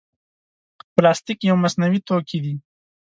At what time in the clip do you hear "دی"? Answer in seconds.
2.43-2.53